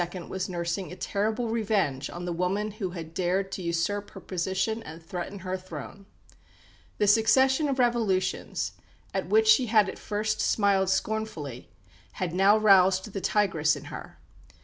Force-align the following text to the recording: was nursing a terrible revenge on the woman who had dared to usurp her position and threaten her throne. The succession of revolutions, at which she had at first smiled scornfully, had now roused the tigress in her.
was 0.29 0.49
nursing 0.49 0.91
a 0.91 0.95
terrible 0.95 1.47
revenge 1.47 2.09
on 2.09 2.25
the 2.25 2.33
woman 2.33 2.71
who 2.71 2.89
had 2.89 3.13
dared 3.13 3.51
to 3.51 3.61
usurp 3.61 4.09
her 4.09 4.19
position 4.19 4.81
and 4.81 5.05
threaten 5.05 5.37
her 5.37 5.55
throne. 5.55 6.07
The 6.97 7.05
succession 7.05 7.69
of 7.69 7.77
revolutions, 7.77 8.71
at 9.13 9.29
which 9.29 9.47
she 9.47 9.67
had 9.67 9.87
at 9.89 9.99
first 9.99 10.41
smiled 10.41 10.89
scornfully, 10.89 11.69
had 12.13 12.33
now 12.33 12.57
roused 12.57 13.13
the 13.13 13.21
tigress 13.21 13.75
in 13.75 13.85
her. 13.93 14.17